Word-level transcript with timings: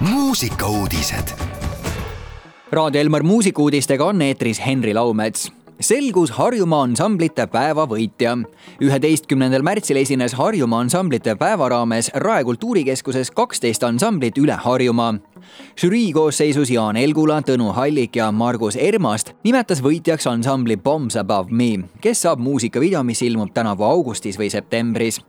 muusikauudised. 0.00 1.28
Raadio 2.72 3.00
Elmar 3.00 3.22
muusikuudistega 3.22 4.04
on 4.04 4.22
eetris 4.22 4.66
Henri 4.66 4.94
Laumets 4.94 5.52
selgus 5.80 6.30
Harjumaa 6.30 6.82
ansamblite 6.82 7.46
päeva 7.46 7.86
võitja. 7.86 8.36
üheteistkümnendal 8.80 9.62
märtsil 9.62 9.96
esines 9.96 10.34
Harjumaa 10.34 10.80
ansamblite 10.80 11.34
päeva 11.36 11.68
raames 11.68 12.10
Rae 12.14 12.44
kultuurikeskuses 12.44 13.30
kaksteist 13.30 13.82
ansamblit 13.82 14.38
üle 14.38 14.52
Harjumaa 14.52 15.14
žürii 15.78 16.12
koosseisus 16.12 16.70
Jaan 16.70 16.96
Elgula, 16.96 17.40
Tõnu 17.42 17.72
Hallik 17.76 18.16
ja 18.16 18.30
Margus 18.32 18.76
Ermast 18.76 19.32
nimetas 19.44 19.82
võitjaks 19.84 20.26
ansambli 20.30 20.76
Bombs 20.76 21.16
Above 21.16 21.54
Me, 21.54 21.88
kes 22.02 22.24
saab 22.24 22.42
muusikavideo, 22.42 23.02
mis 23.06 23.22
ilmub 23.22 23.52
tänavu 23.54 23.84
augustis 23.84 24.38
või 24.38 24.50
septembris. 24.50 25.20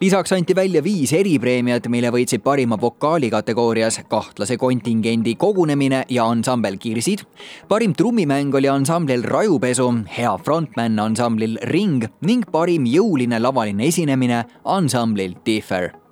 lisaks 0.00 0.32
anti 0.32 0.54
välja 0.54 0.82
viis 0.82 1.12
eripreemiat, 1.12 1.88
mille 1.88 2.10
võitsid 2.10 2.42
parima 2.42 2.78
vokaali 2.80 3.30
kategoorias 3.30 4.00
kahtlase 4.08 4.56
kontingendi 4.56 5.34
kogunemine 5.34 6.04
ja 6.08 6.26
ansambel 6.26 6.76
Kirsid. 6.76 7.24
parim 7.68 7.94
trummimäng 7.94 8.54
oli 8.54 8.68
ansamblil 8.68 9.22
Rajupesu, 9.22 9.92
hea 10.18 10.38
frontman 10.38 10.98
ansamblil 10.98 11.58
Ring 11.62 12.04
ning 12.20 12.44
parim 12.52 12.84
jõuline 12.86 13.40
lavaline 13.40 13.86
esinemine 13.86 14.44
ansamblil 14.64 15.34
Differ 15.46 16.03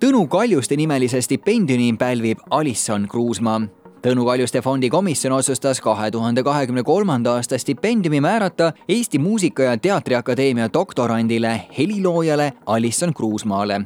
Tõnu 0.00 0.26
Kaljuste 0.26 0.76
nimelise 0.76 1.20
stipendiumi 1.22 1.92
pälvib 1.98 2.38
Alisson 2.50 3.06
Kruusmaa. 3.08 3.60
Tõnu 4.02 4.24
Kaljuste 4.26 4.60
fondi 4.62 4.90
komisjon 4.90 5.32
otsustas 5.32 5.80
kahe 5.80 6.10
tuhande 6.10 6.42
kahekümne 6.42 6.82
kolmanda 6.82 7.36
aasta 7.38 7.58
stipendiumi 7.58 8.20
määrata 8.20 8.72
Eesti 8.88 9.18
Muusika- 9.18 9.62
ja 9.62 9.76
Teatriakadeemia 9.76 10.68
doktorandile, 10.72 11.60
heliloojale 11.78 12.52
Alisson 12.66 13.14
Kruusmaale. 13.14 13.80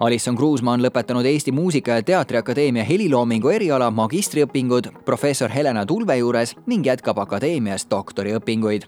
Alisson 0.00 0.36
Kruusmaa 0.36 0.74
on 0.74 0.82
lõpetanud 0.82 1.26
Eesti 1.26 1.52
Muusika- 1.52 1.90
ja 1.90 2.02
Teatriakadeemia 2.02 2.84
heliloomingu 2.84 3.48
eriala 3.48 3.90
magistriõpingud 3.90 5.04
professor 5.04 5.50
Helena 5.50 5.86
Tulve 5.86 6.16
juures 6.16 6.56
ning 6.66 6.86
jätkab 6.86 7.18
akadeemias 7.18 7.86
doktoriõpinguid 7.90 8.82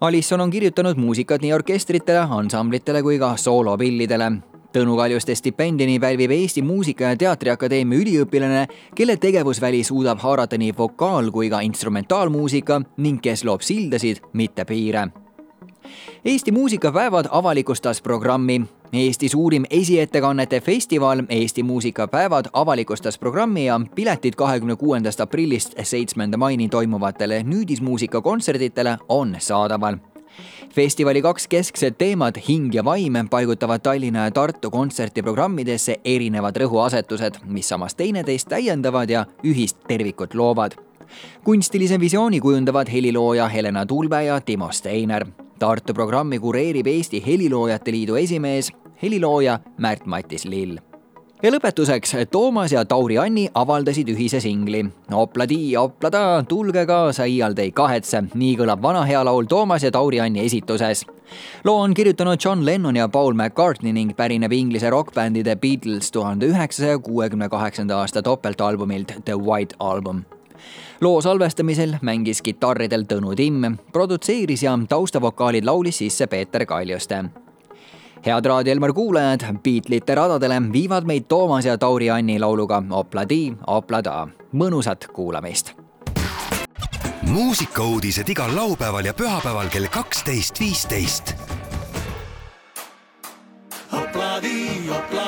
Alisson 0.00 0.40
on 0.40 0.50
kirjutanud 0.50 0.96
muusikat 0.96 1.40
nii 1.40 1.52
orkestritele, 1.52 2.26
ansamblitele 2.30 3.02
kui 3.02 3.18
ka 3.18 3.36
soolopillidele 3.36 4.55
Tõnu 4.72 4.96
Kaljuste 4.96 5.34
stipendiumi 5.34 5.98
pälvib 6.00 6.30
Eesti 6.30 6.62
Muusika- 6.62 7.12
ja 7.12 7.16
Teatriakadeemia 7.16 7.98
üliõpilane, 7.98 8.66
kelle 8.94 9.16
tegevusväli 9.16 9.84
suudab 9.84 10.18
haarata 10.18 10.58
nii 10.58 10.72
vokaal- 10.72 11.30
kui 11.30 11.50
ka 11.50 11.60
instrumentaalmuusika 11.60 12.82
ning 12.96 13.20
kes 13.20 13.44
loob 13.44 13.60
sildasid, 13.60 14.16
mitte 14.32 14.64
piire. 14.64 15.08
Eesti 16.24 16.52
muusikapäevad 16.52 17.26
avalikustas 17.30 18.02
programmi. 18.02 18.62
Eesti 18.92 19.28
suurim 19.28 19.64
esiettekannete 19.70 20.60
festival 20.60 21.22
Eesti 21.28 21.62
muusikapäevad 21.62 22.46
avalikustas 22.52 23.18
programmi 23.18 23.66
ja 23.66 23.80
piletid 23.94 24.34
kahekümne 24.34 24.76
kuuendast 24.76 25.20
aprillist 25.20 25.74
seitsmenda 25.82 26.36
maini 26.36 26.68
toimuvatele 26.68 27.42
nüüdismuusikakontserditele 27.42 28.98
on 29.08 29.36
saadaval 29.38 29.96
festivali 30.74 31.22
kaks 31.22 31.46
keskset 31.48 31.98
teemat, 31.98 32.38
hing 32.48 32.74
ja 32.74 32.84
vaim, 32.84 33.16
paigutavad 33.30 33.80
Tallinna 33.82 34.24
ja 34.24 34.30
Tartu 34.30 34.70
kontserdiprogrammidesse 34.70 36.00
erinevad 36.04 36.56
rõhuasetused, 36.56 37.40
mis 37.44 37.68
samas 37.68 37.94
teineteist 37.94 38.48
täiendavad 38.48 39.10
ja 39.10 39.26
ühist 39.44 39.76
tervikut 39.88 40.34
loovad. 40.34 40.76
kunstilise 41.44 42.00
visiooni 42.00 42.40
kujundavad 42.40 42.88
helilooja 42.88 43.48
Helena 43.48 43.86
Tulve 43.86 44.24
ja 44.24 44.40
Timo 44.40 44.72
Steiner. 44.72 45.26
Tartu 45.58 45.94
programmi 45.94 46.38
kureerib 46.38 46.86
Eesti 46.86 47.22
Heliloojate 47.26 47.92
Liidu 47.92 48.14
esimees, 48.14 48.72
helilooja 49.02 49.58
Märt-Matis 49.78 50.44
Lill 50.44 50.76
ja 51.42 51.50
lõpetuseks, 51.52 52.14
Toomas 52.30 52.72
ja 52.72 52.84
Tauri 52.84 53.18
Anni 53.18 53.48
avaldasid 53.54 54.08
ühise 54.08 54.40
singli. 54.40 54.84
opladi, 55.12 55.76
oplada, 55.76 56.44
tulge 56.48 56.86
kaasa, 56.86 57.24
iial 57.24 57.54
te 57.54 57.62
ei 57.62 57.72
kahetse, 57.72 58.22
nii 58.34 58.56
kõlab 58.56 58.82
vana 58.82 59.04
hea 59.04 59.24
laul 59.24 59.44
Toomas 59.44 59.82
ja 59.82 59.90
Tauri 59.90 60.20
Anni 60.20 60.44
esituses. 60.46 61.04
loo 61.64 61.82
on 61.82 61.94
kirjutanud 61.94 62.38
John 62.44 62.64
Lennon 62.64 62.96
ja 62.96 63.08
Paul 63.08 63.34
McCartney 63.34 63.92
ning 63.92 64.16
pärineb 64.16 64.52
Inglise 64.52 64.90
rokkbändi 64.90 65.42
The 65.42 65.56
Beatles 65.56 66.10
tuhande 66.10 66.46
üheksasaja 66.46 66.98
kuuekümne 66.98 67.48
kaheksanda 67.48 67.98
aasta 67.98 68.22
topeltalbumilt 68.22 69.12
The 69.24 69.34
White 69.34 69.76
Album 69.78 70.22
loo 71.00 71.20
salvestamisel 71.20 71.96
mängis 72.02 72.42
kitarridel 72.42 73.04
Tõnu 73.04 73.34
Timm, 73.36 73.76
produtseeris 73.92 74.62
ja 74.62 74.78
taustavokaalid 74.88 75.64
laulis 75.64 75.98
sisse 75.98 76.26
Peeter 76.26 76.66
Kaljuste 76.66 77.24
head 78.24 78.44
Raadio 78.44 78.72
Elmar 78.72 78.92
kuulajad, 78.92 79.40
Beatlesite 79.62 80.14
radadele 80.14 80.60
viivad 80.72 81.04
meid 81.04 81.24
Toomas 81.28 81.64
ja 81.64 81.78
Tauri 81.78 82.10
Anni 82.10 82.38
lauluga 82.38 82.82
Opladi, 82.90 83.52
oplada. 83.66 84.28
mõnusat 84.52 85.06
kuulamist. 85.12 85.72
muusikauudised 87.22 88.28
igal 88.28 88.56
laupäeval 88.56 89.04
ja 89.04 89.14
pühapäeval 89.14 89.68
kell 89.68 89.86
kaksteist, 89.90 90.60
viisteist. 90.60 91.34
opladi, 93.92 94.90
oplada, 94.90 95.25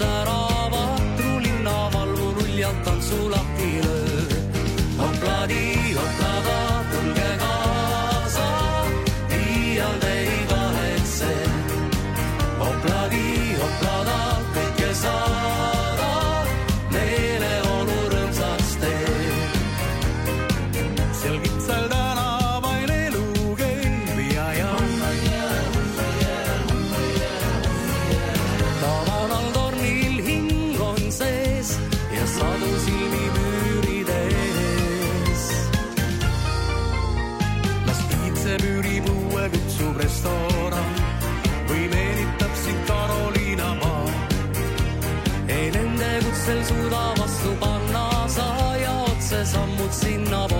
at 0.00 0.28
all. 0.28 0.57
seen 49.98 50.22
novel. 50.30 50.57